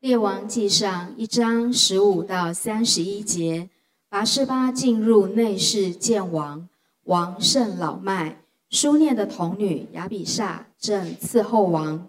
[0.00, 3.68] 列王记上一章十五到三十一节，
[4.08, 6.68] 拔示巴进入内室见王，
[7.02, 8.40] 王甚老迈，
[8.70, 12.08] 书念的童女亚比煞正伺候王。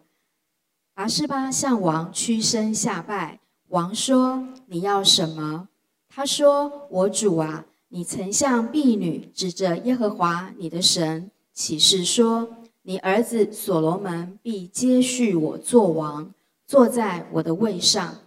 [0.94, 3.40] 拔示巴向王屈身下拜，
[3.70, 5.70] 王说：“你要什么？”
[6.08, 12.50] 他说：“我主啊，你曾向婢女指着耶和华你的神起誓说，
[12.84, 16.32] 你儿子所罗门必接续我做王。”
[16.70, 18.18] 坐在我的位上，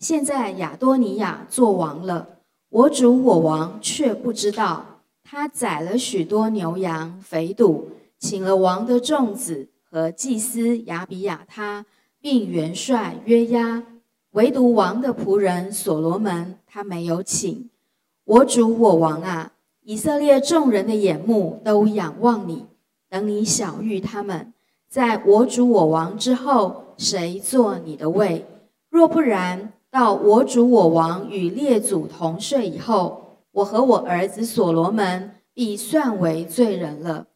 [0.00, 2.26] 现在亚多尼亚做王了，
[2.68, 5.02] 我主我王却不知道。
[5.22, 7.84] 他宰了许多牛羊肥犊，
[8.18, 11.86] 请了王的众子和祭司亚比亚他，
[12.20, 13.84] 并元帅约押，
[14.32, 17.70] 唯独王的仆人所罗门，他没有请。
[18.24, 19.52] 我主我王啊，
[19.84, 22.66] 以色列众人的眼目都仰望你，
[23.08, 24.52] 等你晓谕他们，
[24.88, 26.82] 在我主我王之后。
[27.02, 28.46] 谁坐你的位？
[28.88, 37.26] 若不然，到我主我王与列祖同睡以后，我和我儿子所罗门必算为罪人了。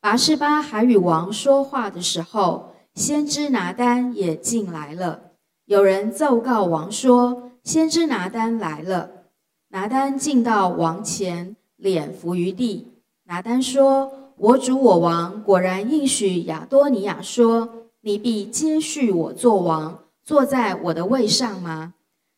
[0.00, 5.20] 拔示巴还与王说话的时候，先知拿单也进来了。
[5.66, 9.10] 有人奏告王说，先知拿单来了。
[9.68, 12.88] 拿单进到王前，脸伏于地。
[13.24, 17.68] 拿单说：“我主我王果然应许亚多尼亚说。”
[18.06, 21.94] 你必接续我做王，坐在我的位上吗？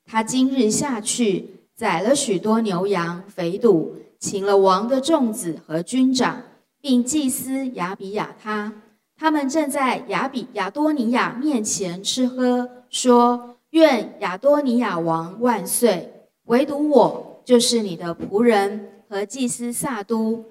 [0.07, 6.43] 他今日下去宰了许多牛羊肥犊，请了王的众子和军长，
[6.81, 8.73] 并祭司亚比亚他。
[9.15, 16.31] 他们正在亚比亚多尼亚面前吃喝，说：“愿亚多尼亚王万岁！
[16.45, 20.43] 唯独我，就是你的仆人和祭司萨都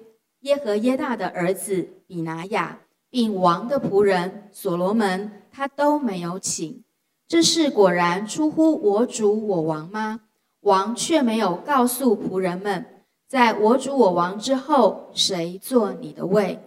[0.42, 2.78] 耶和耶大的儿子比拿雅。”
[3.10, 6.84] 并王的仆人所罗门，他都没有请。
[7.26, 10.20] 这事果然出乎我主我王吗？
[10.60, 12.84] 王却没有告诉仆人们，
[13.28, 16.60] 在我主我王之后，谁做你的位？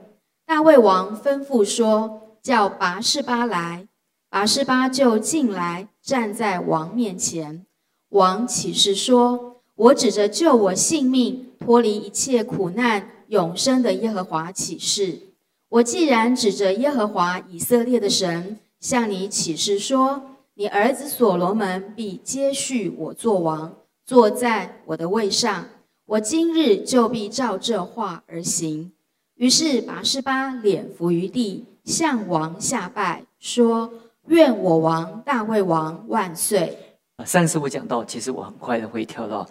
[0.46, 3.88] 大卫王吩咐说：“叫拔示巴来。”
[4.30, 7.66] 拔示巴就进来，站在王面前。
[8.09, 15.31] 王起誓说：“我指着救我性命、脱离一切苦难、永生的耶和华起誓。”
[15.71, 20.21] 我既然指着耶和华以色列的神向你起誓说，
[20.55, 23.73] 你儿子所罗门必接续我做王，
[24.05, 25.69] 坐在我的位上，
[26.05, 28.91] 我今日就必照这话而行。
[29.35, 33.93] 于是拔示巴脸伏于地，向王下拜，说
[34.27, 36.77] ：“愿我王大卫王万岁。”
[37.25, 39.47] 上次我讲到，其实我很快的会跳到。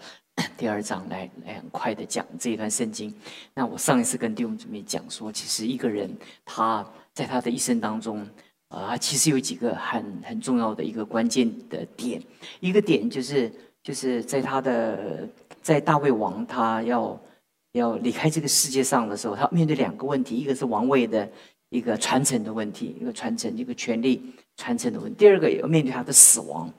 [0.56, 3.15] 第二章来来很快的讲这一段圣经。
[3.55, 6.11] 那我上一次跟弟兄姊妹讲说，其实一个人
[6.45, 8.27] 他在他的一生当中，
[8.69, 12.23] 啊，其实有几个很很重要的一个关键的点。
[12.61, 13.50] 一个点就是
[13.83, 15.29] 就是在他的
[15.62, 17.21] 在大卫王他要
[17.73, 21.29] 要离开这个世界上的时候，他面对两个问题：一个是王位的
[21.71, 24.23] 一个传承的问题，一个传承一个权力
[24.56, 26.73] 传承的问题；第二个也要面对他的死亡。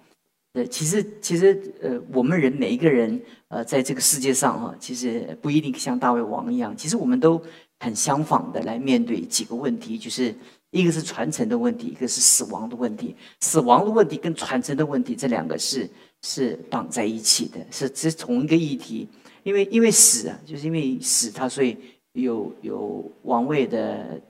[0.53, 7.41] 呃，其实其实呃，我们人每一个人呃，在这个世界上哈，其实不一定像大卫王一样，其实我们都
[7.79, 10.35] 很相仿的来面对几个问题，就是
[10.71, 13.15] 一个是传承的问题，一个是死亡的问题。
[13.39, 15.89] 死亡的问题跟传承的问题，这两个是
[16.23, 19.07] 是绑在一起的，是是同一个议题。
[19.43, 21.77] 因为因为死啊，就是因为死，它所以
[22.11, 24.21] 有有王位的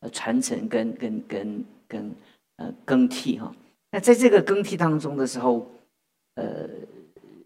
[0.00, 2.14] 呃传承跟跟跟跟
[2.56, 3.50] 呃更替哈。
[3.92, 5.68] 那在这个更替当中的时候，
[6.36, 6.68] 呃，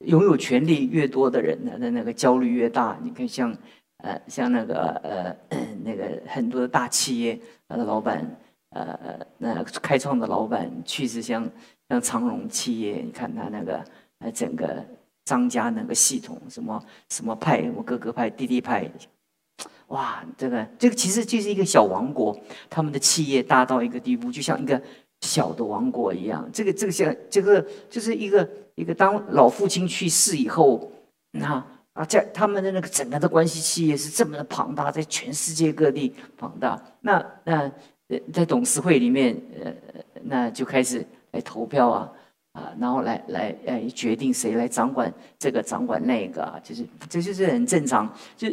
[0.01, 2.99] 拥有权力越多的人呢，那那个焦虑越大。
[3.03, 3.57] 你看，像
[3.99, 5.37] 呃，像那个呃，
[5.83, 8.37] 那个很多的大企业，他的老板，
[8.71, 11.49] 呃，那开创的老板去世，像
[11.89, 13.83] 像长荣企业，你看他那个
[14.19, 14.85] 呃，整个
[15.25, 18.87] 张家那个系统，什么什么派，我哥哥派，弟弟派，
[19.87, 22.39] 哇，这个这个其实就是一个小王国，
[22.69, 24.83] 他们的企业大到一个地步，就像一个。
[25.25, 30.93] 小的王国一样，这个这个像这个就是一个一个，当老父亲去世以后，
[31.33, 36.81] 那啊，在他们的那个整个的关系企业是这么的庞大，在全世界各地庞大。
[37.01, 37.73] 那那
[38.33, 39.73] 在董事会里面，呃，
[40.25, 42.13] 那就开始来投票啊
[42.53, 48.13] 啊，然后来来来决定谁来掌管这个掌管那个啊，就是这就是很正常。
[48.37, 48.53] 就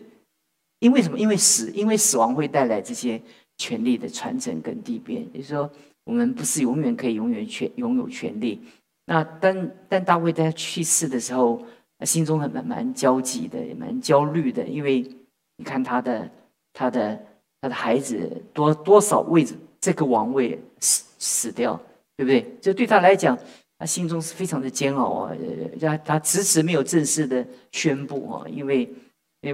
[0.79, 1.19] 因为什么？
[1.19, 3.21] 因为死，因为死亡会带来这些
[3.57, 5.69] 权力的传承跟地变，也就是说。
[6.03, 8.61] 我们不是永远可以永远权拥有权利。
[9.05, 11.61] 那但但大卫在他去世的时候，
[12.01, 15.05] 心中很蛮蛮焦急的，也蛮焦虑的，因为
[15.57, 16.29] 你看他的
[16.73, 17.19] 他的
[17.59, 19.45] 他的孩子多多少为
[19.79, 21.79] 这个王位死死掉，
[22.15, 22.45] 对不对？
[22.61, 23.37] 就对他来讲，
[23.77, 25.35] 他心中是非常的煎熬啊，
[25.79, 28.89] 他他迟迟没有正式的宣布啊，因为，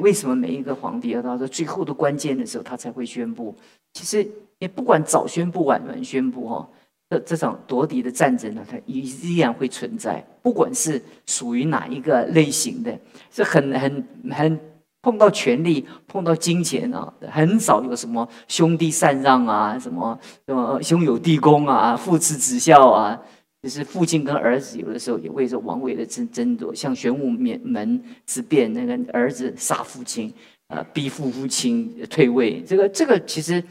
[0.01, 3.55] 为什么每一个皇帝要到最后的关键的时候他才会宣布？
[3.97, 4.29] 其实
[4.59, 6.69] 也不管早宣布晚宣布哈，
[7.09, 12.95] 这这场夺嫡的战争呢，它依依然会存在，不管是属于哪一个类型的，
[13.31, 14.59] 是很很很
[15.01, 23.19] 碰到权力，碰到金钱啊，很少有什么兄弟禅让啊，什么什么兄友弟恭啊，父慈子孝啊。
[23.63, 30.31] 就是父亲跟儿子有的时候也为着王位的争争夺，像玄武门之变，那个儿子杀父亲，
[30.67, 32.61] 呃，逼父父亲退位。
[32.61, 33.61] 这个这个其实，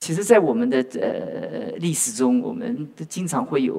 [0.00, 3.74] 其实，在我们的呃历史中，我们经常会有。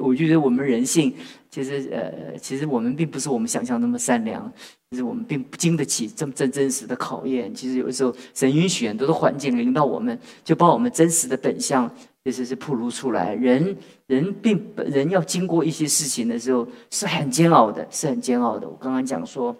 [0.00, 1.12] 我觉得我们人性，
[1.50, 4.50] 其实呃，其实我们并不是我们想象那么善良，
[4.90, 7.52] 其实我们并不经得起这么真真实的考验。
[7.52, 11.90] 其实有的时候，神允许很多的环境临到我们，就把我们真实的本相。
[12.24, 13.76] 其实是暴露出来，人
[14.08, 18.68] 人并人要经过一些事情的时候是很煎熬的，是很煎熬的。
[18.68, 19.56] 我刚刚讲说，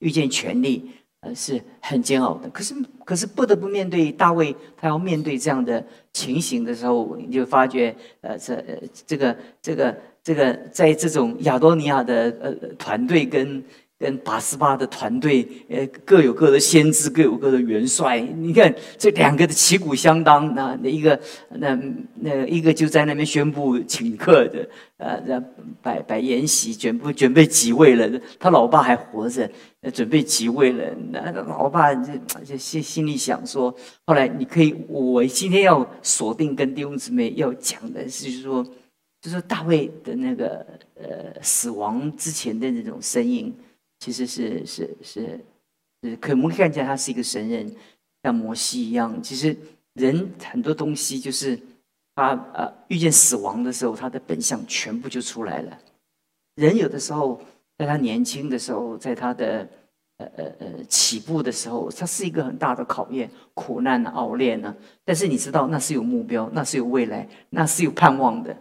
[0.00, 0.90] 遇见权力，
[1.20, 2.48] 呃，是很煎熬的。
[2.50, 2.74] 可是，
[3.04, 8.62] 可是不得不面对大卫，他要面对这样的情形的时候，你就发觉，呃，这
[9.06, 13.62] 这个这个这个，在这种亚多尼亚的呃团队跟。
[13.98, 18.20] 跟八十八的团队，呃，各有各的先知，各有各的元帅。
[18.20, 21.78] 你看这两个的旗鼓相当，那那一个，那
[22.16, 25.42] 那一个就在那边宣布请客的，呃，那
[25.80, 28.20] 摆摆筵席，准备准备即位了。
[28.38, 29.50] 他老爸还活着，
[29.94, 30.84] 准备即位了。
[31.10, 32.12] 那老爸就
[32.44, 38.62] 就心心里想说，后来你可以，我今天要锁定跟弟兄姊妹要讲的是说，
[39.22, 40.66] 就是大卫的那个
[41.00, 43.54] 呃死亡之前的那种声音。
[44.06, 45.40] 其实是是是
[46.00, 47.74] 是，可我们看见他是一个神人，
[48.22, 49.20] 像摩西一样。
[49.20, 49.56] 其实
[49.94, 51.58] 人很多东西就是
[52.14, 55.76] 他呃遇见死亡的时候，他的本相全部就出来了。
[56.54, 57.42] 人有的时候
[57.76, 59.68] 在他年轻的时候，在他的
[60.18, 64.72] 呃呃呃起步的时候，他是一个很大的考验、苦难、熬炼呢。
[65.04, 68.56] 但是你知道，那是有目标，那是有未来，那是有盼望的。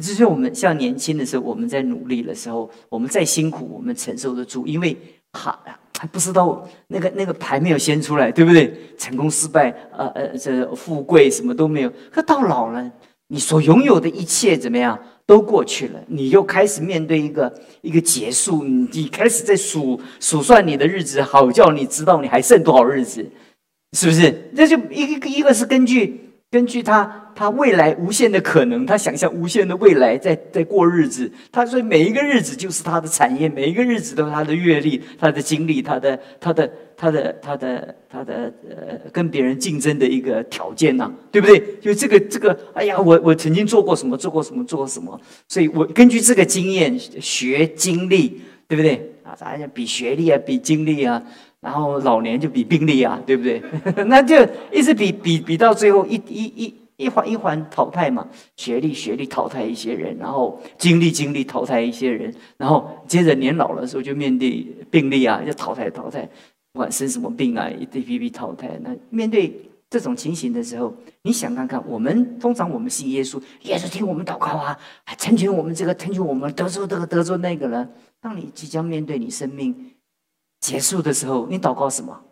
[0.00, 4.96] 就是我们像年轻的时候，我们在努力的时候，我们再辛苦，我们承受得住，因为
[5.32, 5.54] 还
[5.98, 8.74] 还不知道那个那个牌没有先出来，对不对？
[8.96, 11.92] 成功失败，呃呃，这富贵什么都没有。
[12.10, 12.90] 可到老了，
[13.28, 17.52] 你所拥有的一切怎么样都过去了，你又开始面对一个
[17.82, 23.24] 一个结束，你你开始在数数算你的日子，好叫你知道你还剩多少日子，
[23.92, 24.50] 是不是？
[24.56, 26.29] 这就一个一个是根据。
[26.50, 31.30] 根据他，他未来无限的可能，他想象无限的未来，在在过日子。
[31.52, 41.62] 他说每一个日子就是他的产业，每一个日子都是他的阅历、他的经历、他的他的他的他的他的呃，跟别人竞争的一个条件呐，对不对？
[41.80, 49.12] 就这个这个，哎呀，我我曾经做过什么，做过什么，做过什么，所以我根据这个经验学经历，对不对？
[49.22, 51.22] 啊，咱家比学历啊，比经历啊。
[51.60, 53.62] 然后老年就比病例啊，对不对？
[54.06, 54.34] 那就
[54.72, 58.26] 一直比比比到最后一一一一环一环淘汰嘛，
[58.56, 66.28] 学历学历淘汰一些人，然后经历经历淘汰一些人，然后接着年老的时候就面对病例啊，要淘汰淘汰，
[66.72, 68.70] 不管生什么病啊，一批批淘汰。
[68.82, 69.54] 那面对
[69.90, 74.78] 这种情形的时候，你想看看，我们通常我们信耶稣，耶稣听我们祷告啊，
[75.18, 77.86] 成全我们这个，成全我们得着这个得着那个了。
[78.20, 79.74] 当你即将面对你生命。
[80.60, 82.22] 结束的时候，你祷告什么？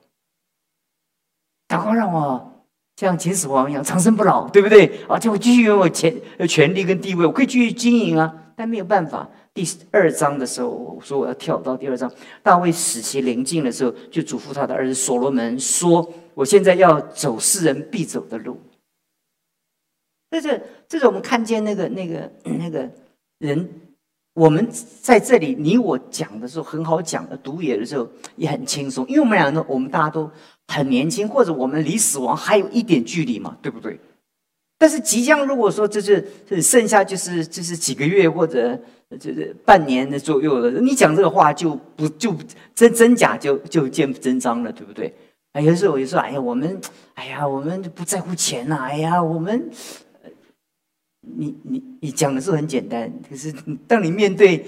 [1.67, 2.65] 祷告让我
[2.97, 5.05] 像秦始皇一样长生不老，对不对？
[5.09, 6.15] 而且我继续拥有权、
[6.49, 8.53] 权力跟地位，我可以继续经营啊。
[8.57, 9.29] 但没有办法。
[9.55, 12.11] 第二章的时候，我说我要跳到第二章。
[12.43, 18.61] 大卫死期临近的时候，就嘱咐他的儿子所罗门说：“我现在要走世人必走的路。”
[20.31, 22.91] 这是这是我们看见那个那个那个
[23.39, 23.88] 人。
[24.39, 24.65] 我们
[25.03, 30.31] 在这里，你我讲的时候很好讲的，读野的时候也很轻松，因为我们两个，我们大家都
[30.69, 33.99] 很年轻，或者我们离死亡还有一点距离嘛，对不对？
[34.79, 36.25] 但是即将如果说这是
[36.63, 38.79] 剩下就是就是几个月或者
[39.19, 42.33] 就是半年的左右了，你讲这个话就不就
[42.77, 45.13] 真真假就就见真章了，对不对？
[45.55, 46.81] 哎，有时候我就说，哎呀，我们，
[47.15, 49.69] 哎呀，我们不在乎钱呐，哎呀，我们。
[51.37, 53.53] 你你你讲的是很简单，可是
[53.87, 54.65] 当你面对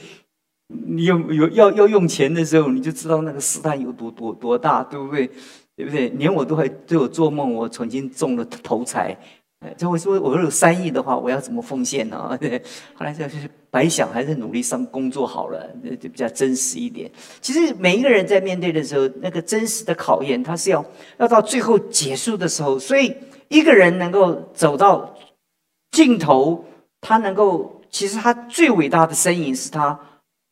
[0.69, 5.29] 你有有要要用钱的时候，你就知道那个试探有多多多大，对不对？
[5.77, 6.09] 对不对？
[6.11, 9.17] 连我都还都有做梦，我曾经中了头彩，
[9.77, 12.37] 就会说我有三亿的话，我要怎么奉献呢？
[12.39, 12.63] 对，
[12.95, 17.11] 后来就是白想，还是努力上工作好了，那就比较真实一点。
[17.41, 20.85] 其实每一个人在面对的时候，那个真实的考验，他是要
[21.19, 23.13] 要到最后结束的时候，所以
[23.49, 25.17] 一个人能够走到。
[25.91, 26.65] 镜头，
[27.01, 29.99] 他能够其实他最伟大的身影是他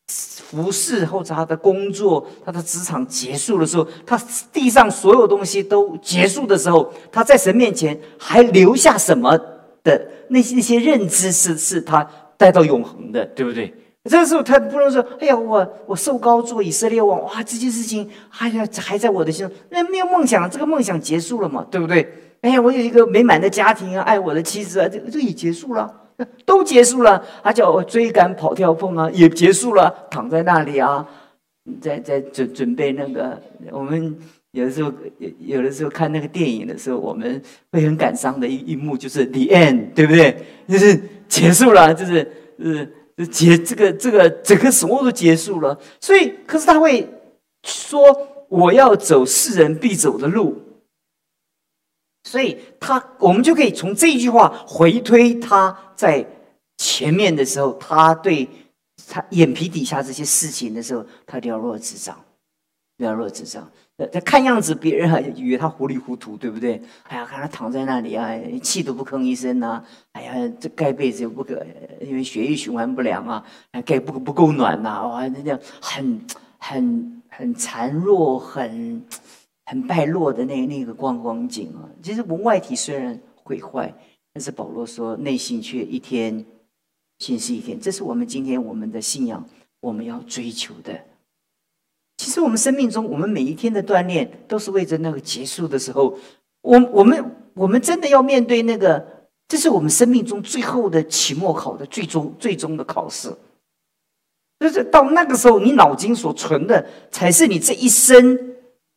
[0.08, 4.18] 服侍或者他的工作，他的职场结束的时候，他
[4.52, 9.36] 地上所有东西都结束的时候，他在神面前还留下什么
[9.84, 13.74] 的那些那些认知是是他带到永恒的，对不对？
[14.08, 22.08] 这个时候他不能说：“哎呀，我我受高做以色列王，哇，这件事情还呀还在我的心中，那没有梦想，这个梦想结束了嘛，对不对？
[22.40, 25.92] 哎呀，我有一个美满的家庭啊，爱我的妻子啊，这这也结束了。”
[26.44, 31.06] 都结束了，他叫我追赶跑跳碰啊，也结束了，躺在那里啊，
[31.80, 33.40] 在在准准备那个。
[33.70, 34.16] 我们
[34.50, 40.36] 有的时候有有的时候看那个电影的时候，我们会很感伤的一一幕，就是 the end，对不对？
[40.68, 42.92] 就是结束了，就是是
[43.26, 45.78] 结这个这个整个什么都结束了。
[46.00, 47.08] 所以，可是他会
[47.64, 50.62] 说我要走世人必走的路。
[52.24, 56.26] 所以他，我们就可以从这一句话回推他在
[56.76, 58.48] 前面的时候，他对
[59.08, 62.22] 他眼皮底下这些事情的时候，他了若指掌，
[62.98, 63.70] 了若指掌。
[64.06, 66.80] 他看样子别人还以为他糊里糊涂，对不对？
[67.08, 68.30] 哎呀，看他躺在那里啊，
[68.62, 69.84] 气都不吭一声呐。
[70.12, 71.64] 哎呀，这盖被子又不可，
[72.00, 73.44] 因为血液循环不良啊，
[73.84, 75.06] 盖不不够暖呐。
[75.06, 76.20] 哇，那样很
[76.58, 79.02] 很很孱弱，很。
[79.70, 83.92] 很败落的那那个光光景啊，其实我们外体虽然毁坏，
[84.32, 86.42] 但是保罗说内心却一天
[87.18, 87.78] 新是一天。
[87.78, 89.46] 这是我们今天我们的信仰，
[89.80, 90.98] 我们要追求的。
[92.28, 96.14] 其实我们生命中，我们每一天的锻炼，都是为着那个结束的时候，
[96.60, 99.02] 我我们我们真的要面对那个，
[99.48, 103.34] 这是我们生命中最后的期末考的最终最终的考试。
[104.60, 108.38] 就是到那个时候，你脑筋所存的，才是你这一生。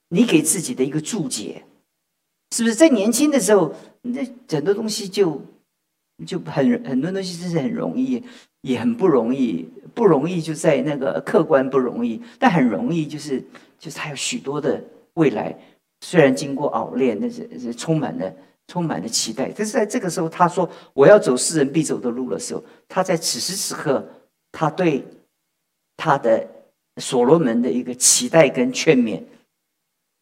[0.09, 1.63] 你给自己的一个注解，
[2.53, 5.41] 是不是在年轻的时候，那很多东西就
[6.25, 8.23] 就很很多东西，真是很容易，
[8.61, 9.69] 也很不容易。
[9.93, 13.43] 不容易就在那个客观不容易，但很容易就是
[13.77, 14.81] 就是还有许多的
[15.15, 15.53] 未来。
[15.99, 18.33] 虽然经过熬练，那是是充满了
[18.67, 19.51] 充满了期待。
[19.53, 24.07] 但是在这个时候，他说我要走世人必走的路的时候，他在此时此刻，
[24.53, 25.03] 他对
[25.97, 26.47] 他的
[26.95, 29.21] 所罗门的一个期待跟劝勉。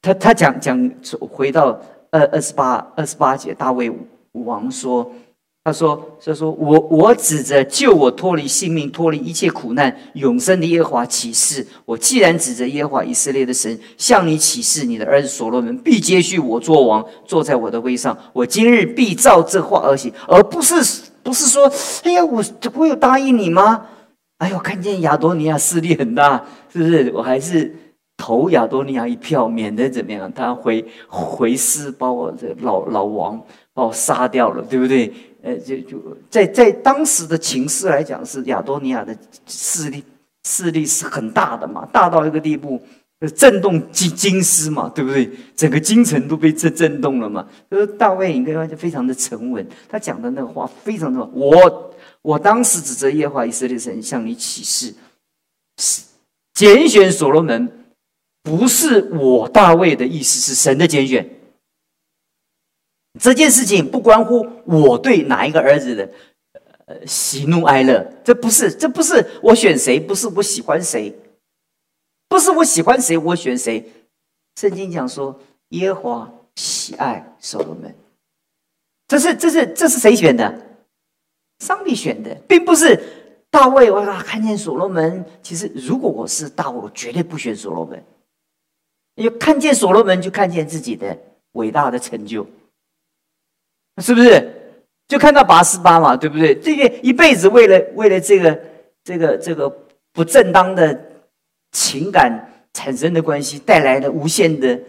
[0.01, 1.79] 他他讲讲回到
[2.09, 3.91] 二二十八二十八节，大卫
[4.31, 5.13] 王说
[5.63, 11.65] ：“他说他说我我指着救我脱离性命、脱离一切苦难、永生的耶和华起誓。
[11.85, 18.17] 我既然指着耶和华以色列的神向你起誓，你的儿子所罗门必接续我做王，坐在我的位上。
[18.33, 20.75] 我今日必照这话而行，而不是
[21.21, 21.71] 不是说，
[22.03, 22.43] 哎呀，我
[22.75, 23.85] 我有答应你吗？
[24.39, 27.11] 哎呦，看见亚多尼亚势力很大，是不是？
[27.13, 27.75] 我还是。”
[28.21, 30.29] 投亚多尼亚一票，免得怎么样？
[30.33, 33.41] 他回回师把我这老老王
[33.73, 35.09] 把我杀掉了，对不对？
[35.41, 39.15] 呃，就就在在当时的情势来讲，是亚多尼亚的
[39.47, 40.03] 势力
[40.45, 42.81] 势力是很大的嘛，大到一个地步，
[43.35, 45.29] 震动金金丝嘛，对不对？
[45.55, 47.47] 整个京城都被震震动了嘛。
[47.69, 54.93] 就是大卫应该就非常的沉稳，他讲的那个话非常的，我我当时指着耶和华以色列神向你起誓，
[56.53, 57.71] 拣选所罗门。
[58.41, 61.29] 不是我大卫的意思，是神的拣选。
[63.19, 66.09] 这件事情不关乎我对哪一个儿子的
[66.85, 71.13] 呃喜怒哀乐，这不是，这不是我选谁，不是我喜欢谁，
[72.27, 73.85] 不是我喜欢谁我选谁。
[74.59, 77.93] 圣经讲说，耶和华喜爱所罗门，
[79.07, 80.65] 这是这是这是谁选的？
[81.59, 82.97] 上帝选的，并不是
[83.49, 83.91] 大卫。
[83.91, 88.01] 我看见所罗门，其实如果我是大卫，我绝对不选所罗门。
[89.15, 91.17] 因为看见所罗门，就看见自己的
[91.53, 92.47] 伟大的成就，
[93.99, 94.55] 是不是？
[95.07, 96.55] 就看到八十八嘛，对不对？
[96.55, 98.59] 这个一辈子为了为了这个
[99.03, 99.71] 这个这个
[100.13, 100.99] 不正当的
[101.71, 104.79] 情感产生的关系，带来的无限的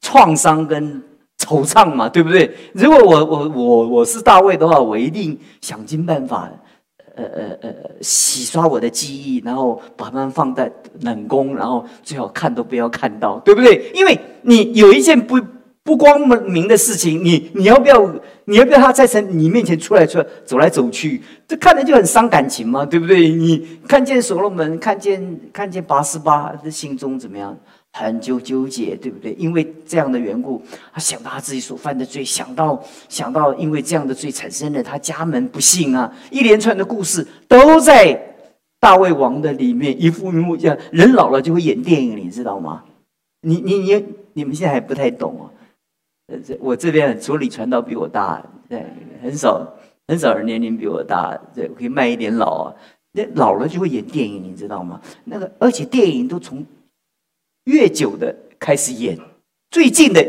[0.00, 1.02] 创伤跟
[1.38, 2.50] 惆怅嘛，对不对？
[2.72, 6.50] 如果我我我我是大卫的话，我一定想尽办法。
[7.14, 10.72] 呃呃呃，洗刷我的记忆，然后把它们放在
[11.02, 13.90] 冷宫，然后最好看都不要看到，对不对？
[13.92, 15.38] 因为你有一件不
[15.84, 18.02] 不光明的事情，你你要不要
[18.44, 23.28] 你要不要他在成你面前出来出来走来走去，这看着就很伤感情嘛，对不对？
[23.28, 27.56] 你看见所罗门，看见看见八十八，这心中怎么样？
[27.94, 29.34] 很纠纠结，对不对？
[29.38, 30.62] 因为这样的缘故，
[30.94, 38.18] 他想到他自己所犯的罪，想到想到因为这样的罪产生了他家门不幸啊，一连串的故事都在
[38.80, 42.82] 大卫王的里面，一副一幕像人老了就会演电影，你知道吗？
[43.42, 45.44] 你你你你们现在还不太懂啊？
[46.28, 48.86] 呃，这我这边除了李传道比我大，对，
[49.22, 49.66] 很少
[50.06, 52.74] 很少人年龄比我大，对，可以卖一点老啊。
[53.12, 55.00] 那老了就会演电影，你知道吗？
[55.24, 56.64] 那个，而且电影都从
[57.64, 59.18] 越久的开始演，
[59.70, 60.26] 最近的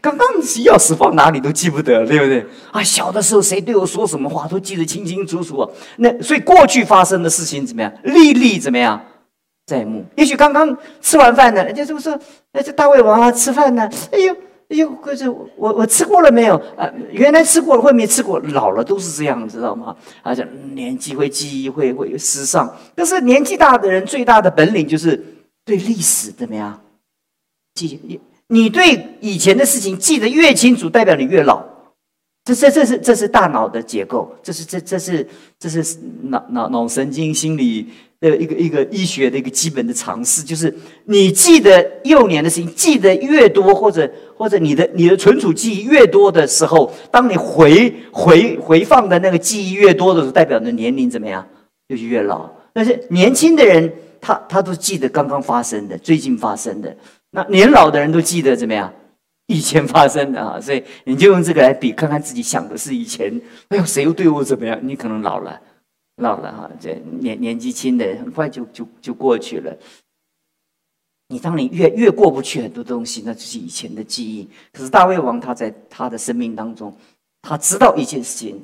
[0.00, 2.44] 刚刚钥匙放哪里都记不得，对不对？
[2.72, 5.70] 啊，小的时候谁对我说什么话都记得清清楚楚。
[5.98, 9.00] 那所以过去发生的事情怎么样，历历怎么样
[9.66, 10.04] 在目。
[10.16, 12.18] 也许刚刚吃完饭呢，人家就说
[12.52, 14.36] ：“哎，这大胃王啊，吃饭呢？”哎呦。
[14.70, 16.56] 哎呦，可是我我吃过了没有？
[16.76, 19.94] 啊，原来吃过了，后面吃过，老了都是这样，知道吗？
[20.22, 25.22] 而且年纪会记忆会会失丧，但是年纪大的人最大的本领就是
[25.64, 26.80] 对历史怎么样
[27.74, 28.00] 记？
[28.04, 31.62] 你你对以前的事情记得越清楚，代表你越老。
[32.44, 35.26] 这这这是这是大脑的结构，这是这这是
[35.58, 37.88] 这是脑脑脑神经心理。
[38.30, 51.46] 的一个一个医学的一个基本的常识，就是你记得幼年的事情记得越多，或者或者你的你的存储记忆越多的时候，当你回回回放的那个记忆越多的时候，代表的年龄怎么样，
[51.88, 52.50] 就是越老。
[52.72, 56.96] 但是年轻的人，他他都记得刚刚发生的、最近发生的。
[57.30, 58.92] 那年老的人都记得怎么样，
[59.46, 60.60] 以前发生的啊。
[60.60, 64.78] 所以你就用这个来比，看看自己想的是以前，哎呦，谁又对我怎么样？
[64.82, 65.60] 你可能老了。
[66.16, 69.76] 老了哈，这年年纪轻的很快就就就过去了。
[71.28, 74.48] 你当你越越过不去很多东西，那就是以前的记忆。
[74.72, 76.94] 可是大卫王他在他的生命当中，
[77.42, 78.62] 他知道一件事情：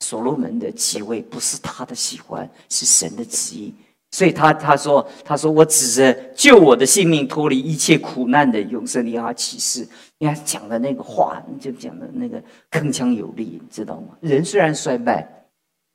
[0.00, 3.72] 所罗门的继位不是他的喜欢，是神的旨意。
[4.10, 9.88] 所以他他说他说我指着救我的性命脱离一切苦难的永生利亚启示。
[10.18, 12.42] 你看讲的那个话，就讲的那个
[12.72, 14.08] 铿锵有力，你知道吗？
[14.20, 15.39] 人虽然衰败。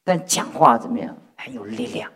[0.05, 1.13] 但讲话怎么样？
[1.35, 2.09] 很有力量。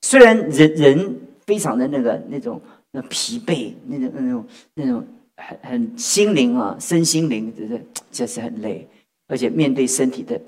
[0.00, 5.06] 虽然人人非常的那个那种那疲惫，那种那种那种
[5.36, 8.88] 很很心灵啊，身心灵就是确实很累，
[9.28, 10.40] 而且面对身体的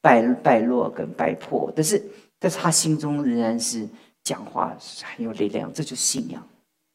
[0.00, 2.02] 败败落跟败破，但是
[2.38, 3.88] 但是他心中仍然是
[4.24, 6.46] 讲话是很有力量，这就是信仰。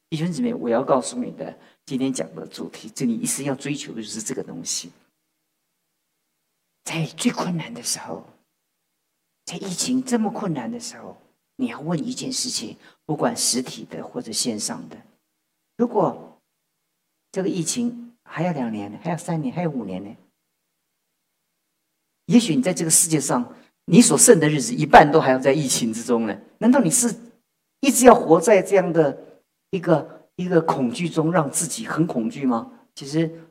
[0.09, 4.89] 弟兄姊妹，我要告诉你的，今天讲的主题，这你一生要追求的就是这个东西。
[6.85, 8.23] 在最困难的时候，
[9.43, 11.17] 在疫情这么困难的时候，
[11.55, 14.95] 你要问一件事情，不管实体的或者线上的，
[15.77, 16.39] 如果
[17.31, 20.15] 这个疫情还要两年，还要三年，还有五年呢？
[22.27, 23.53] 也许你在这个世界上，
[23.85, 26.39] 你所剩的日子一半都还要在疫情之中呢？
[26.59, 27.13] 难道你是
[27.79, 32.71] 一直要活在这样的一个一个恐惧中，让自己很恐惧吗？
[32.93, 33.41] 其实。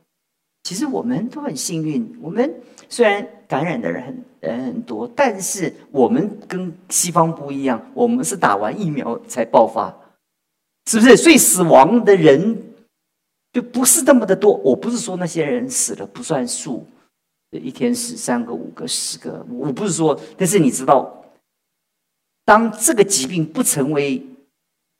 [0.65, 2.51] 其实我们都很幸运，我们
[2.89, 9.95] 虽然感染的人很人很多，但是我们跟西方不一样，我们是打完疫苗才爆发，
[10.89, 11.15] 是不是？
[11.15, 12.63] 所以死亡的人
[13.53, 14.55] 就不是那么的多。
[14.63, 16.83] 我不是说那些人死了不算数，
[17.51, 20.19] 一天死三个、五个、十个，我不是说。
[20.35, 21.23] 但是你知道，
[22.43, 24.25] 当这个疾病不成为。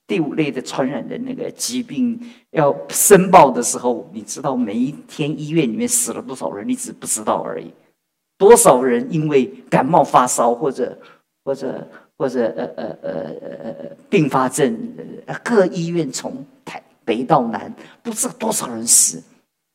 [0.07, 2.19] 第五类的传染的那个疾病
[2.51, 6.67] 要申报的时候，你知道每一天医院里面死了多少人？
[6.67, 7.73] 你只不知道而已。
[8.37, 10.95] 多少人因为感冒发烧，或者
[11.43, 11.87] 或者
[12.17, 14.77] 或者呃呃呃呃呃并发症，
[15.43, 19.23] 各医院从台北到南，不知道多少人死。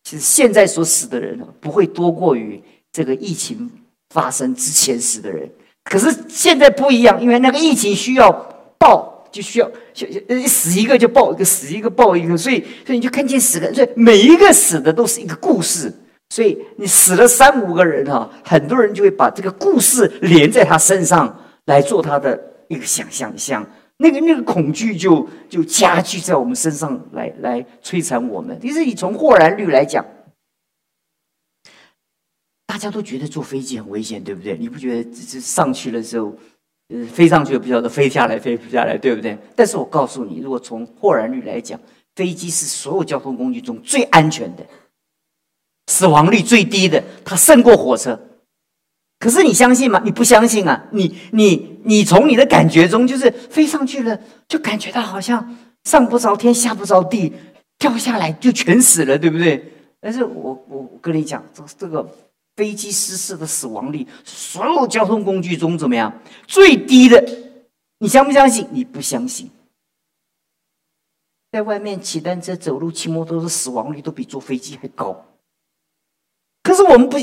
[0.05, 2.63] 其实现在所死的人不会多过于
[2.93, 3.69] 这个疫情
[4.11, 5.51] 发生之前死的人。
[5.83, 8.31] 可是现在不一样，因为那个疫情需要
[8.79, 9.20] 报。
[9.31, 10.07] 就需要就
[10.47, 15.93] 死一个就报一个，死一个报一个，所以所以你就看见死的，所以每一个死的都是一个故事。
[16.33, 28.57] 所以你死了三五个人哈，很多人就会把这个故事连在他身上来做他的一个想象，像那个那个恐惧就就加剧在我们身上来来摧残我们。
[28.63, 30.07] 其实你从豁然率来讲，
[32.67, 34.57] 大家都觉得坐飞机很危险，对不对？
[34.57, 36.33] 你不觉得这这上去的时候？
[37.13, 39.39] 飞上去不晓得飞下来，飞不下来，对不对？
[39.55, 41.79] 但是我告诉你，如果从豁然率来讲，
[42.17, 44.67] 飞机是所有交通工具中最安全的，
[45.87, 48.19] 死亡率最低的，它胜过火车。
[49.19, 50.01] 可是你相信吗？
[50.05, 50.87] 你不相信啊！
[50.93, 57.33] 你你你从你的感觉中，就是飞上去了，就感觉到好像上不着天，下不着地，
[57.79, 59.73] 掉下来就全死了，对不对？
[60.01, 62.09] 但是我我跟你讲，这这个。
[62.57, 66.13] 飞机失事的死亡率，所有交通工具中怎么样
[66.47, 67.25] 最低的？
[67.99, 68.67] 你相不相信？
[68.71, 69.51] 你不相信。
[71.53, 75.25] 在外面骑单车、走路、骑摩托的死亡率都比坐飞机还高。
[76.63, 77.19] 可是我们不，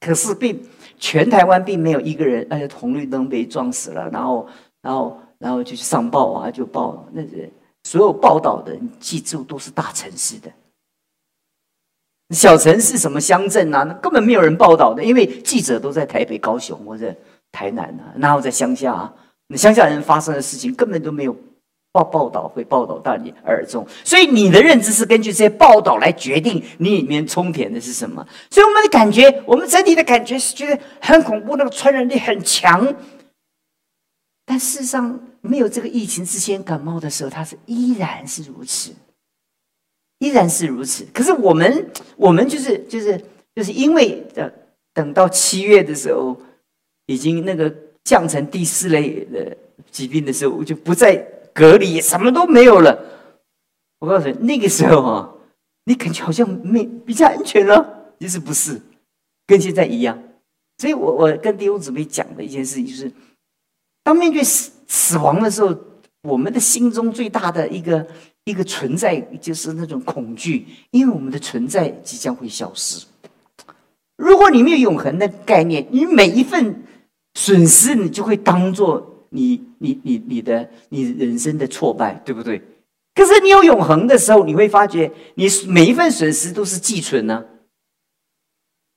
[0.00, 0.64] 可是并
[0.98, 4.48] 全台湾并没有一个人，而且红绿灯被撞死了，然后，
[4.80, 7.50] 然后，然后就去上报啊，就报那些
[7.84, 10.50] 所有报道的，你记住都是大城市的。
[12.34, 17.14] 小城市什么乡镇啊，那根本没有人报道的，因为记者都在台北、高雄或者
[17.50, 19.12] 台南啊，然后在乡下啊，
[19.48, 21.34] 那乡下人发生的事情根本都没有
[21.90, 28.26] 报报道会报道到你耳中，所以你的认知是根据这些报道来决定你里面充填的是什么。
[28.50, 32.94] 所以我们的感觉，我们整体的感觉是觉得很恐怖，那个传染力很强。
[34.44, 38.92] 但事实上，没有这个疫情之前感冒的时候，它是依然是如此。
[40.20, 43.16] 依然是如此，可是我们，我们就是就是
[43.54, 44.50] 就是因为呃，
[44.92, 46.36] 等到七月的时候，
[47.06, 49.56] 已经那个降成第四类的
[49.92, 51.14] 疾病的时候，我就不再
[51.54, 52.98] 隔离，什么都没有了。
[54.00, 55.32] 我告诉你，那个时候啊，
[55.84, 58.80] 你感觉好像没比较安全了，其实不是，
[59.46, 60.20] 跟现在一样。
[60.78, 63.12] 所以我我跟弟兄姊妹讲的一件事情就是，
[64.02, 65.72] 当面对死死亡的时候，
[66.22, 68.04] 我们的心中最大的一个。
[68.50, 73.06] 一个存在就是那种恐惧，因为我们的存在即将会消失。
[74.16, 76.82] 如果你没有永恒的概念，你每一份
[77.34, 82.62] 损失，你就会当做你、你、你、你的、你人生的挫败，对不对？
[83.14, 87.44] 可是你有永恒的时候，你会发觉，你每一份损失都是寄存呢。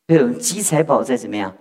[0.07, 1.53] 这种积财宝在怎么样？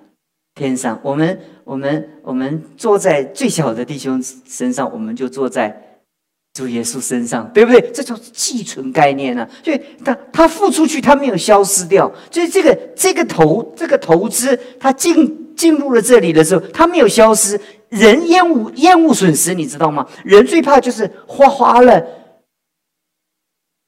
[0.54, 5.89] 天上，我们、我们、我们坐在最小的弟兄身上，我们就坐在。
[6.52, 7.80] 主耶稣身上，对不对？
[7.92, 9.48] 这叫寄存概念呢。
[9.64, 12.10] 所以他他付出去，他没有消失掉。
[12.30, 17.60] 所以这个这个投这个投资，他进进入了这里的时候，他没有消失。
[17.88, 20.06] 人厌恶厌恶损失，你知道吗？
[20.24, 22.00] 人最怕就是花花了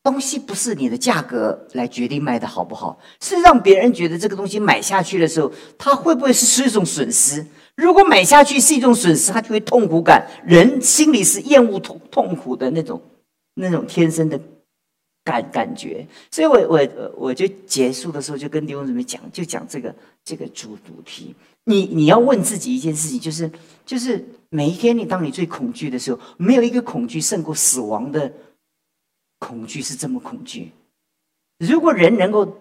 [0.03, 7.47] 东西，不是你的价格来决定卖的好不好，是让别人觉得这个东西买下去的时候，他会不会是是一种损失？
[7.77, 10.27] 如果买下去是一种损失，他就会痛苦感。
[10.45, 13.01] 人心里是厌恶痛痛苦的那种
[13.55, 14.39] 那种天生的
[15.25, 16.07] 感感觉。
[16.31, 21.35] 所以我我我就结束的时候就跟弟兄姊妹讲，就讲这个这个主主题。
[21.65, 23.51] 你你要问自己一件事情，就是
[23.87, 28.31] 就是每一天你当你最恐惧的时候，没有一个恐惧胜过死亡的
[29.43, 30.71] 恐惧是这么恐惧。
[31.59, 32.57] 如果人能够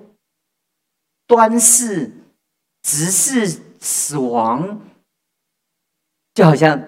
[1.28, 2.12] 端视
[2.82, 4.82] 直视死亡。
[6.34, 6.82] 就好像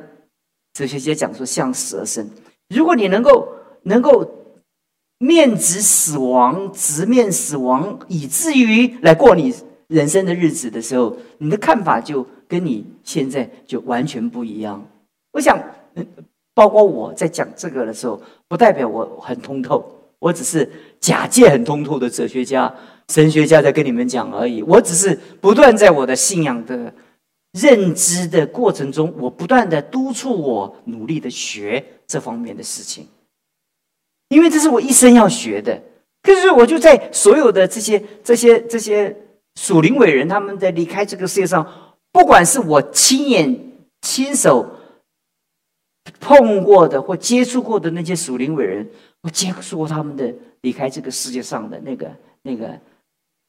[0.72, 2.30] 哲学家讲说，向死而生。
[2.70, 3.54] 如果你能够
[3.84, 4.26] 能够
[5.18, 9.54] 面直死亡，直面死亡，以至于来过你
[9.88, 14.88] 人生的日子的时候，你的看法就跟你现在就完全不一样。
[15.34, 15.60] 我想，
[16.54, 19.86] 包括我在讲这个的时候，不代表我很通透，
[20.20, 22.74] 我只是假借很通透的哲学家、
[23.10, 24.62] 神学家在跟你们讲而已。
[24.64, 26.94] 我只是不断在我的信仰的。
[27.60, 33.08] 认知的过程中，我不断的督促我努力的学这方面的事情，
[34.30, 35.80] 因为这是我一生要学的。
[36.24, 39.16] 可是我就在所有的这些、这些、这些
[39.54, 41.64] 属灵伟人他们在离开这个世界上，
[42.12, 43.56] 不管是我亲眼
[44.02, 44.68] 亲手
[46.20, 48.88] 碰过的或接触过的那些属灵伟人，
[49.22, 52.12] 我接触过他们的离开这个世界上的那个
[52.42, 52.80] 那个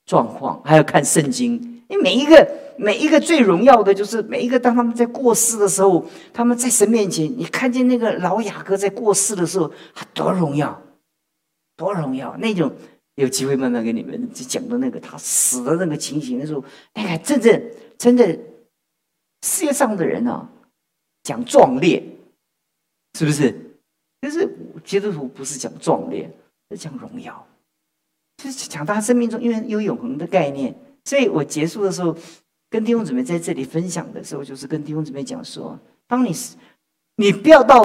[0.06, 1.82] 状况，还要看圣经。
[1.86, 10.80] 因为每一个每一个最荣耀的，就是每一个当他们在过世的时候，他们在神面前，你看见那个老雅各在过世的时候，他多荣耀，
[11.76, 12.34] 多荣耀！
[12.38, 12.72] 那种
[13.16, 16.64] 有机会慢慢跟你们讲的那个他死的那个情形的时候，
[16.94, 17.62] 哎，真正
[17.98, 18.26] 真的
[19.42, 20.48] 世界上的人啊，
[21.22, 22.02] 讲壮烈，
[23.18, 23.54] 是不是？
[24.20, 24.48] 但是
[24.84, 26.30] 基督徒不是讲壮烈，
[26.70, 27.46] 是讲荣耀，
[28.42, 30.74] 就是讲他生命中因为有永恒的概念。
[31.04, 32.16] 所以我结束的时候，
[32.70, 36.56] 跟弟兄姊妹在这里分享的时候，就是跟弟兄姊妹讲说：，当你死，
[37.16, 37.84] 你不要到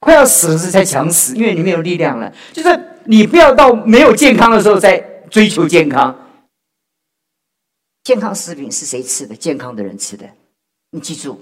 [0.00, 2.68] 快要死的时候才想死，因为你没有力量了；，就是
[3.04, 4.98] 你不要到没有健康的时候再
[5.30, 6.28] 追求健康。
[8.02, 9.36] 健康食品是谁吃的？
[9.36, 10.28] 健康的人吃的。
[10.90, 11.40] 你记住，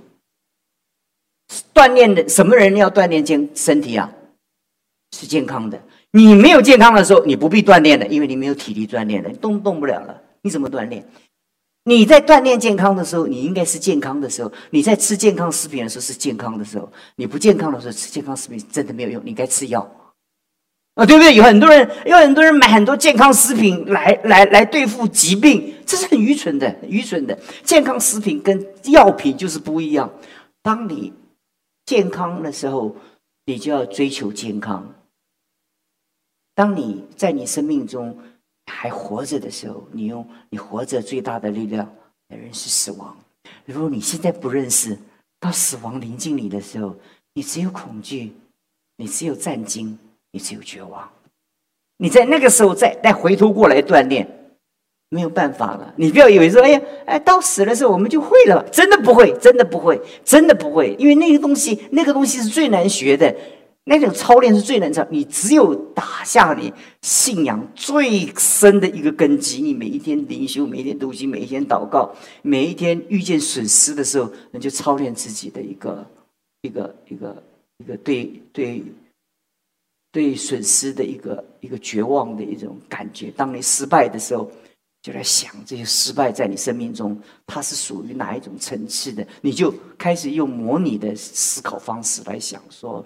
[1.74, 4.10] 锻炼的什么人要锻炼健身体啊？
[5.16, 5.80] 是健康的。
[6.12, 10.22] 你没有健康的时候，你不必锻炼的，因为你没有体力锻炼了，动动不了了。
[10.42, 11.06] 你怎么锻炼？
[11.84, 16.90] 你在锻炼健康的时候，你应该是健康的时候；你在吃健康食品的时候是健康的时候。
[17.16, 19.80] 你不健康的时候吃健康食品真的没有用，你该吃药
[20.94, 21.34] 啊，对不对？
[21.34, 27.38] 有很多人有很多人买很多健康食品来来来对付疾病，这是很愚蠢的，愚蠢的。
[27.64, 30.10] 健康食品跟药品就是不一样。
[30.62, 31.12] 当你
[31.88, 32.94] 健康的时候，
[33.46, 34.82] 你就要追求健康；
[36.54, 38.14] 当你在你生命中。
[38.70, 41.90] 还活着的时候，你用你活着最大的力量
[42.28, 43.16] 来认识死亡。
[43.64, 44.96] 如果你现在不认识，
[45.40, 46.94] 到死亡临近你的时候，
[47.32, 48.34] 你只有恐惧，
[48.98, 49.98] 你只有战惊，
[50.32, 51.10] 你只有绝望。
[51.96, 54.37] 你在那个时候再再回头过来锻炼，
[55.10, 55.92] 没有办法了。
[55.96, 63.34] 你不要以为说，哎呀，哎，到死的时候我们就会了，真的不会，真的不会，真的不会，因为那个东西，那个东西是最难学的。
[63.90, 76.06] 那种操练是最难操，你只有打下你信仰最深的一个根基，你每一天灵修，每一天读经，每一天祷告，每一天遇见损失的时候，你就操练自己的一个
[76.60, 77.42] 一个一个
[77.78, 78.82] 一个对对
[80.12, 83.32] 对损失的一个一个绝望的一种感觉。
[83.34, 84.50] 当你失败的时候，
[85.08, 93.02] 就在想这些失败在你生命中它是属于哪一种层次的，你就开始用模拟的思考方式来想说。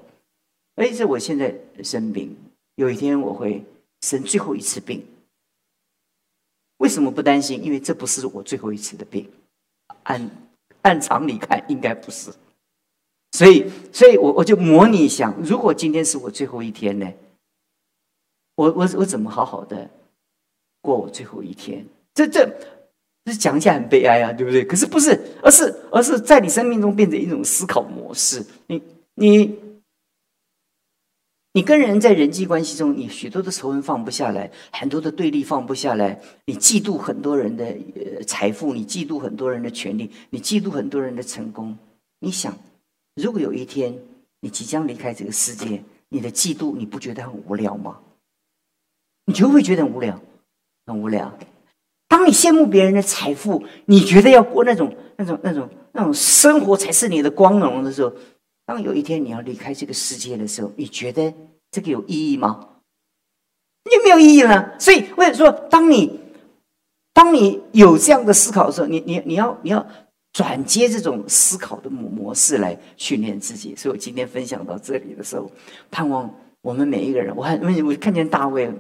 [0.74, 2.36] 哎，这我现在生病，
[2.74, 3.64] 有一天我会
[4.00, 5.06] 生最后一次病。
[6.78, 7.62] 为什么不担心？
[7.62, 9.30] 因为这不是我最后一次的病，
[10.02, 10.30] 按
[10.80, 12.32] 按常理看应该不是。
[13.32, 17.12] 所以，所以我我就模拟想，如果今天是我最后一天呢？
[18.56, 19.88] 我我我怎么好好的
[20.82, 21.82] 过我最后一天？
[22.12, 22.46] 这这
[23.24, 24.62] 这讲起来很悲哀啊，对不对？
[24.62, 28.44] 可是不是，而是而是在你生命中变成一种思考模式。
[28.66, 28.82] 你
[29.14, 29.58] 你。
[31.54, 37.76] 你跟人在人际关系中，你许多的仇恨放不下来，很多的对立放不下来，你嫉妒很多人的
[38.26, 41.76] 财富，你嫉妒很多人的权利，你嫉妒很多人的成功。
[42.20, 42.56] 你想，
[43.16, 43.94] 如果有一天
[44.40, 48.00] 你即将离开这个世界，你的嫉妒你不觉得很无聊吗？
[49.26, 50.18] 你就会觉得很无聊，
[50.86, 51.32] 很无聊。
[52.08, 58.12] 当你羡慕别人的财富，你觉得要过那种那种那种那种生活才是你的光荣的时候。
[58.64, 61.34] 当有一天你要离开这个世界的时候，你觉得
[61.72, 62.68] 这个有意义吗？
[63.90, 64.78] 有没有意义呢？
[64.78, 66.20] 所以，或者说，当你
[67.12, 69.84] 当你有这样的思考的时候，你你你要你要
[70.32, 73.74] 转接这种思考的模模式来训练自己。
[73.74, 75.50] 所以我今天分享到这里的时候，
[75.90, 78.70] 盼望我们每一个人，我还我看见大卫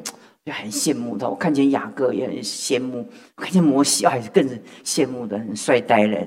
[0.44, 6.18] 就很羡慕他，我看见雅各也很羡慕，看见摩西啊，更是羡慕的，很帅呆了。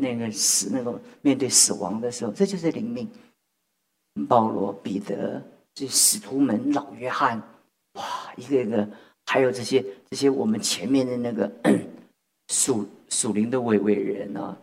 [0.00, 3.08] 那个死，那个面对死亡的时候，这就是灵命。
[4.28, 5.42] 保罗、彼得，
[5.74, 7.40] 这使徒们，老约翰，
[7.94, 8.04] 哇，
[8.36, 8.86] 一个一个，
[9.24, 11.50] 还有这些这些我们前面的那个
[12.52, 14.54] 属属灵的伟伟人啊，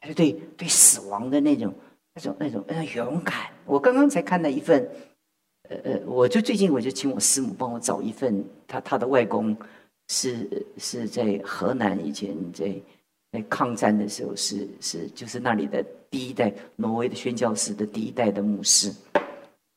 [0.00, 1.74] 还有对对死亡的那种
[2.14, 3.50] 那种那种那种勇敢。
[3.64, 4.88] 我刚刚才看到一份，
[5.84, 9.56] 呃，我就最近我就请我师母帮我找一份，他他的外公
[10.08, 12.74] 是是在河南以前在。
[13.34, 18.94] 在抗战的时候，是是就是那里的第一代挪威的宣教师的第一代的牧师，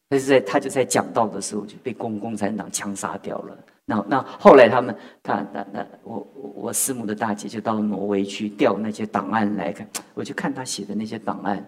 [0.08, 3.58] 但是在他就在讲道的时候就被共共产党枪杀掉了。
[3.84, 6.20] 那那后来他们，他那那我
[6.56, 11.68] 我师母的大姐就到挪威去调那些档案来看，我就看他写的那些档案，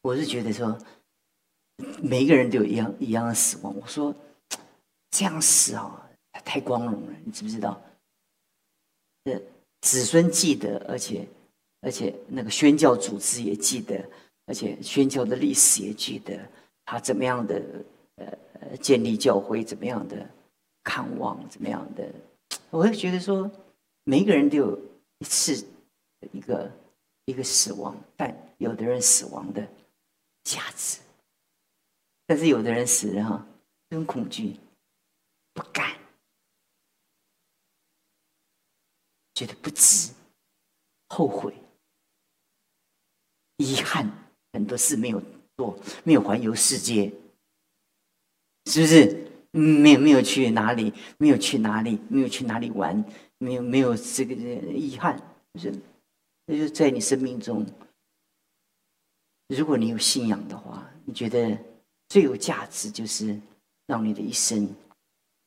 [0.00, 0.74] 我是觉得说，
[2.02, 3.74] 每一个人都有一样一样的死亡。
[3.80, 4.14] 我说
[5.10, 6.10] 这样死啊，
[6.44, 7.80] 太光荣了，你知不知道？
[9.24, 9.40] 的
[9.82, 11.26] 子孙记得，而且
[11.82, 14.02] 而且那个宣教组织也记得，
[14.46, 16.38] 而且宣教的历史也记得，
[16.84, 17.62] 他怎么样的
[18.16, 18.26] 呃
[18.60, 20.28] 呃建立教会，怎么样的
[20.84, 22.08] 看望，怎么样的，
[22.70, 23.50] 我会觉得说，
[24.04, 24.78] 每一个人都有
[25.18, 25.66] 一次
[26.32, 26.70] 一个
[27.26, 29.66] 一个死亡，但有的人死亡的
[30.44, 30.98] 价值，
[32.30, 33.44] 但是有的人死了哈，
[33.90, 34.56] 很恐惧，
[35.52, 35.98] 不敢。
[39.34, 40.12] 觉得不值，
[41.08, 41.52] 后悔、
[43.56, 44.08] 遗憾，
[44.52, 45.20] 很多事没有
[45.56, 47.12] 做，没有环游世界，
[48.66, 49.28] 是不是？
[49.50, 53.04] 没有没有去哪里，没有去哪里，没有去哪里玩，
[53.38, 55.20] 没有没有这个遗憾，
[55.58, 55.74] 是，
[56.46, 57.66] 那就在你生命中，
[59.48, 61.58] 如果你有信仰的话，你觉得
[62.10, 63.40] 最有价值就是
[63.86, 64.68] 让你的一生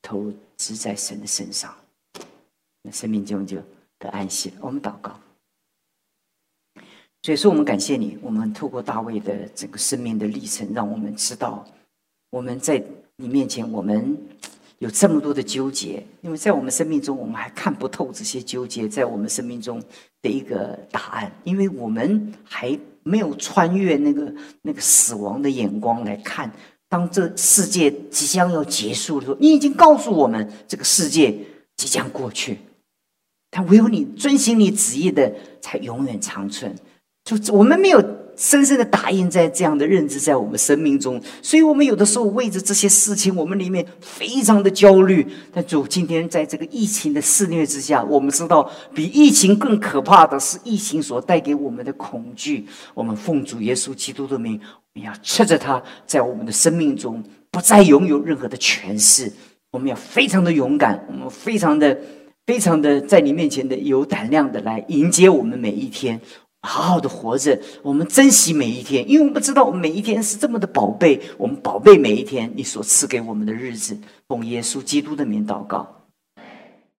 [0.01, 1.77] 投资在神的身上，
[2.81, 3.61] 那生命中就。
[3.99, 5.17] 得安息了我们祷告。
[7.21, 8.17] 所以说，我们感谢你。
[8.21, 11.65] 我们透过大卫的整个生命的历程，让我们知道，
[12.31, 12.83] 我们在
[13.15, 14.17] 你面前，我们
[14.83, 16.05] 有这么多的纠结。
[16.21, 19.81] 因为在我们生命中，我们还看不透这些纠结在我们生命中
[20.21, 26.51] 的一个答案，因为我们还没有穿越那个那个死亡的眼光来看。
[26.89, 31.33] 当这世界即将要结束的时候，你已经告诉我们，这个世界
[31.75, 32.59] 即将过去。
[33.49, 36.75] 但唯有你遵行你旨意的，才永远长存。
[37.23, 37.99] 就我们没有
[38.35, 45.25] 深深的打印在这样的认知在我们生命中，所以我们有的时候为着这些事情，我们里面非常的焦虑。
[45.53, 52.65] 但主今天在这个疫情的肆虐之下，我们知道比疫情更可怕的是疫情所带给我们的恐惧。
[52.93, 59.31] 我们奉主耶稣基督的名，我们要吃着它，在我们的生命中不再拥有任何的权势。
[59.71, 61.97] 我们要非常的勇敢，我们非常的、
[62.45, 66.19] 非常的在你面前的有胆量的来迎接我们每一天，
[66.65, 73.97] 好好的活着，我们珍惜每一天，因为我们不知道我们每一天是这么的宝贝，我们宝贝每一天你所赐给我们的日子。
[74.27, 76.02] 奉耶稣基督的名祷告。